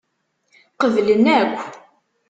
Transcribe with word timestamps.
Qeblen 0.81 1.25
akk. 1.37 1.57